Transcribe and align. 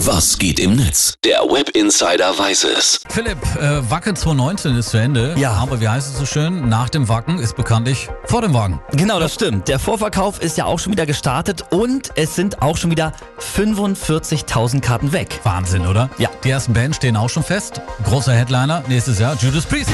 Was 0.00 0.38
geht 0.38 0.60
im 0.60 0.76
Netz? 0.76 1.14
Der 1.24 1.38
Web 1.40 1.70
Insider 1.70 2.38
weiß 2.38 2.64
es. 2.64 3.00
Philipp, 3.08 3.38
äh, 3.56 3.90
Wacken 3.90 4.14
2019 4.14 4.76
ist 4.76 4.90
zu 4.90 4.98
Ende. 4.98 5.34
Ja. 5.38 5.52
Aber 5.52 5.80
wie 5.80 5.88
heißt 5.88 6.12
es 6.12 6.18
so 6.18 6.26
schön? 6.26 6.68
Nach 6.68 6.90
dem 6.90 7.08
Wacken 7.08 7.38
ist 7.38 7.56
bekanntlich 7.56 8.08
vor 8.24 8.42
dem 8.42 8.52
Wagen. 8.52 8.78
Genau, 8.92 9.18
das 9.18 9.32
stimmt. 9.32 9.68
Der 9.68 9.78
Vorverkauf 9.78 10.42
ist 10.42 10.58
ja 10.58 10.66
auch 10.66 10.78
schon 10.78 10.92
wieder 10.92 11.06
gestartet 11.06 11.64
und 11.70 12.10
es 12.14 12.34
sind 12.34 12.60
auch 12.60 12.76
schon 12.76 12.90
wieder 12.90 13.14
45.000 13.56 14.80
Karten 14.82 15.12
weg. 15.12 15.40
Wahnsinn, 15.44 15.86
oder? 15.86 16.10
Ja. 16.18 16.28
Die 16.44 16.50
ersten 16.50 16.74
Bands 16.74 16.98
stehen 16.98 17.16
auch 17.16 17.30
schon 17.30 17.42
fest. 17.42 17.80
Großer 18.04 18.34
Headliner 18.34 18.82
nächstes 18.88 19.18
Jahr, 19.18 19.34
Judas 19.40 19.64
Priest. 19.64 19.90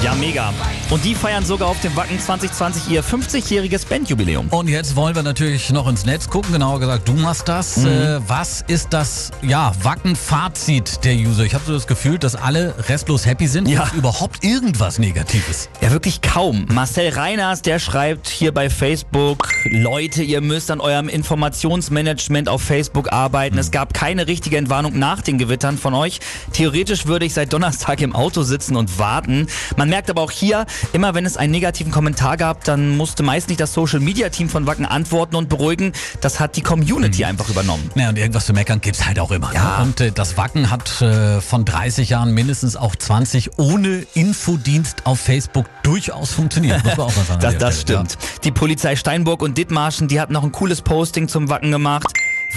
Ja, 0.00 0.14
mega. 0.14 0.52
Und 0.92 1.06
die 1.06 1.14
feiern 1.14 1.42
sogar 1.42 1.68
auf 1.68 1.80
dem 1.80 1.96
Wacken 1.96 2.20
2020 2.20 2.90
ihr 2.90 3.02
50-jähriges 3.02 3.88
Bandjubiläum. 3.88 4.48
Und 4.48 4.68
jetzt 4.68 4.94
wollen 4.94 5.14
wir 5.14 5.22
natürlich 5.22 5.70
noch 5.70 5.88
ins 5.88 6.04
Netz 6.04 6.28
gucken. 6.28 6.52
Genauer 6.52 6.80
gesagt, 6.80 7.08
du 7.08 7.14
machst 7.14 7.48
das. 7.48 7.78
Mhm. 7.78 7.86
Äh, 7.86 8.28
was 8.28 8.62
ist 8.68 8.92
das 8.92 9.30
ja, 9.40 9.72
Wacken-Fazit 9.82 11.02
der 11.02 11.14
User? 11.14 11.44
Ich 11.44 11.54
habe 11.54 11.64
so 11.64 11.72
das 11.72 11.86
Gefühl, 11.86 12.18
dass 12.18 12.36
alle 12.36 12.74
restlos 12.90 13.24
happy 13.24 13.46
sind. 13.46 13.68
Ja. 13.68 13.84
Gibt 13.84 13.94
überhaupt 13.94 14.44
irgendwas 14.44 14.98
Negatives? 14.98 15.70
Ja, 15.80 15.92
wirklich 15.92 16.20
kaum. 16.20 16.66
Marcel 16.70 17.08
Reiners, 17.08 17.62
der 17.62 17.78
schreibt 17.78 18.28
hier 18.28 18.52
bei 18.52 18.68
Facebook, 18.68 19.48
Leute, 19.64 20.22
ihr 20.22 20.42
müsst 20.42 20.70
an 20.70 20.82
eurem 20.82 21.08
Informationsmanagement 21.08 22.50
auf 22.50 22.60
Facebook 22.60 23.14
arbeiten. 23.14 23.56
Es 23.56 23.70
gab 23.70 23.94
keine 23.94 24.26
richtige 24.26 24.58
Entwarnung 24.58 24.98
nach 24.98 25.22
den 25.22 25.38
Gewittern 25.38 25.78
von 25.78 25.94
euch. 25.94 26.20
Theoretisch 26.52 27.06
würde 27.06 27.24
ich 27.24 27.32
seit 27.32 27.50
Donnerstag 27.54 28.02
im 28.02 28.14
Auto 28.14 28.42
sitzen 28.42 28.76
und 28.76 28.98
warten. 28.98 29.46
Man 29.78 29.88
merkt 29.88 30.10
aber 30.10 30.20
auch 30.20 30.30
hier, 30.30 30.66
immer 30.92 31.14
wenn 31.14 31.26
es 31.26 31.36
einen 31.36 31.52
negativen 31.52 31.92
Kommentar 31.92 32.36
gab, 32.36 32.64
dann 32.64 32.96
musste 32.96 33.22
meist 33.22 33.48
nicht 33.48 33.60
das 33.60 33.72
Social 33.72 34.00
Media 34.00 34.28
Team 34.28 34.48
von 34.48 34.66
Wacken 34.66 34.86
antworten 34.86 35.36
und 35.36 35.48
beruhigen. 35.48 35.92
Das 36.20 36.40
hat 36.40 36.56
die 36.56 36.62
Community 36.62 37.24
einfach 37.24 37.48
übernommen. 37.48 37.90
Naja, 37.94 38.10
und 38.10 38.18
irgendwas 38.18 38.46
zu 38.46 38.52
meckern 38.52 38.80
gibt's 38.80 39.04
halt 39.06 39.18
auch 39.18 39.30
immer. 39.30 39.52
Ja. 39.54 39.78
Ne? 39.78 39.84
Und 39.84 40.00
äh, 40.00 40.12
das 40.12 40.36
Wacken 40.36 40.70
hat 40.70 41.00
äh, 41.02 41.40
von 41.40 41.64
30 41.64 42.10
Jahren 42.10 42.32
mindestens 42.32 42.76
auch 42.76 42.96
20 42.96 43.58
ohne 43.58 44.06
Infodienst 44.14 45.06
auf 45.06 45.20
Facebook 45.20 45.66
durchaus 45.82 46.32
funktioniert. 46.32 46.84
Muss 46.84 46.96
man 46.96 47.06
auch 47.06 47.16
mal 47.16 47.24
sagen. 47.24 47.40
Das, 47.42 47.58
das 47.58 47.80
stimmt. 47.80 48.18
Die 48.44 48.52
Polizei 48.52 48.94
Steinburg 48.94 49.42
und 49.42 49.58
Dithmarschen, 49.58 50.06
die 50.06 50.20
hatten 50.20 50.32
noch 50.32 50.44
ein 50.44 50.52
cooles 50.52 50.80
Posting 50.82 51.26
zum 51.28 51.48
Wacken 51.48 51.72
gemacht. 51.72 52.06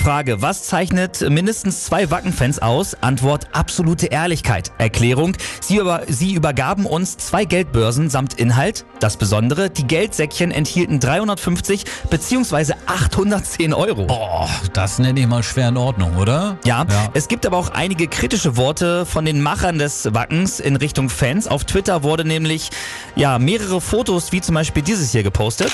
Frage, 0.04 0.42
was 0.42 0.64
zeichnet 0.64 1.28
mindestens 1.30 1.86
zwei 1.86 2.12
Wacken-Fans 2.12 2.60
aus? 2.60 2.96
Antwort, 3.02 3.48
absolute 3.54 4.08
Ehrlichkeit. 4.08 4.72
Erklärung, 4.78 5.36
sie, 5.62 5.78
über, 5.78 6.04
sie 6.08 6.34
übergaben 6.34 6.86
uns 6.86 7.18
zwei 7.18 7.46
Geldbörsen 7.46 8.10
samt 8.10 8.36
Inhalt. 8.36 8.86
Das 9.00 9.18
Besondere, 9.18 9.70
die 9.72 9.88
Geldsäckchen 9.88 10.52
enthielten 10.52 11.00
350 11.00 11.86
bzw. 12.10 12.74
810 12.86 13.74
Euro. 13.74 14.06
Boah, 14.06 14.48
das 14.74 15.00
nenne 15.00 15.20
ich 15.22 15.28
mal 15.28 15.42
schwer 15.42 15.70
in 15.70 15.78
Ordnung, 15.78 16.18
oder? 16.18 16.58
Ja, 16.66 16.86
Ja. 16.88 17.10
es 17.14 17.28
gibt 17.28 17.46
aber 17.46 17.58
auch 17.58 17.70
einige 17.70 18.08
kritische 18.08 18.58
Worte 18.58 19.06
von 19.08 19.26
den 19.26 19.42
Machern 19.42 19.80
des 19.80 20.14
Wackens 20.14 20.60
in 20.60 20.76
Richtung 20.76 21.10
Fans. 21.10 21.48
Auf 21.48 21.64
Twitter 21.64 22.04
wurde 22.04 22.26
nämlich 22.26 22.70
ja 23.16 23.40
mehrere 23.40 23.82
Fotos 23.82 24.32
wie 24.32 24.42
zum 24.42 24.54
Beispiel 24.56 24.84
dieses 24.84 25.12
hier 25.14 25.24
gepostet. 25.24 25.72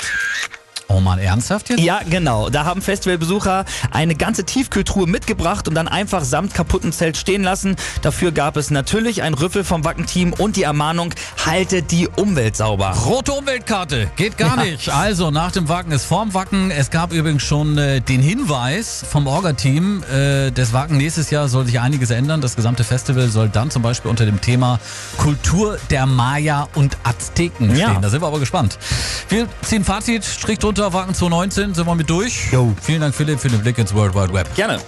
Oh 0.94 1.00
man, 1.00 1.18
ernsthaft 1.18 1.70
jetzt? 1.70 1.80
Ja, 1.80 2.00
genau. 2.08 2.50
Da 2.50 2.64
haben 2.64 2.82
Festivalbesucher 2.82 3.64
eine 3.90 4.14
ganze 4.14 4.44
Tiefkühltruhe 4.44 5.06
mitgebracht 5.06 5.68
und 5.68 5.74
dann 5.74 5.88
einfach 5.88 6.22
samt 6.24 6.52
kaputten 6.54 6.92
Zelt 6.92 7.16
stehen 7.16 7.42
lassen. 7.42 7.76
Dafür 8.02 8.32
gab 8.32 8.56
es 8.56 8.70
natürlich 8.70 9.22
ein 9.22 9.34
Rüffel 9.34 9.64
vom 9.64 9.84
Wacken-Team 9.84 10.32
und 10.34 10.56
die 10.56 10.64
Ermahnung, 10.64 11.14
haltet 11.46 11.90
die 11.92 12.08
Umwelt 12.08 12.56
sauber. 12.56 12.90
Rote 13.06 13.32
Umweltkarte, 13.32 14.10
geht 14.16 14.36
gar 14.36 14.56
nicht. 14.62 14.88
Also 14.90 15.30
nach 15.30 15.52
dem 15.52 15.68
Wacken 15.68 15.92
ist 15.92 16.04
vorm 16.04 16.34
Wacken. 16.34 16.70
Es 16.70 16.90
gab 16.90 17.12
übrigens 17.12 17.42
schon 17.42 17.78
äh, 17.78 18.00
den 18.00 18.20
Hinweis 18.20 19.04
vom 19.08 19.26
Orga-Team 19.26 20.02
äh, 20.12 20.50
des 20.50 20.72
Wacken. 20.72 20.96
Nächstes 20.98 21.30
Jahr 21.30 21.48
soll 21.48 21.64
sich 21.66 21.80
einiges 21.80 22.10
ändern. 22.10 22.40
Das 22.40 22.56
gesamte 22.56 22.84
Festival 22.84 23.28
soll 23.28 23.48
dann 23.48 23.70
zum 23.70 23.82
Beispiel 23.82 24.10
unter 24.10 24.26
dem 24.26 24.40
Thema 24.40 24.78
Kultur 25.16 25.78
der 25.90 26.06
Maya 26.06 26.68
und 26.74 26.96
Azteken 27.04 27.74
Ja. 27.76 27.88
stehen. 27.90 28.02
Da 28.02 28.10
sind 28.10 28.20
wir 28.22 28.26
aber 28.26 28.40
gespannt. 28.40 28.78
Wir 29.28 29.48
ziehen 29.62 29.84
Fazit, 29.84 30.24
Strich 30.24 30.58
drunter, 30.58 30.81
Wacken 30.90 31.14
2019, 31.14 31.74
sind 31.74 31.86
wir 31.86 31.94
mit 31.94 32.08
durch. 32.08 32.50
Jo. 32.52 32.72
Vielen 32.80 33.02
Dank 33.02 33.14
Philipp 33.14 33.38
für 33.38 33.48
den 33.48 33.60
Blick 33.60 33.78
ins 33.78 33.94
World 33.94 34.14
Wide 34.14 34.32
Web. 34.32 34.54
Gerne. 34.54 34.80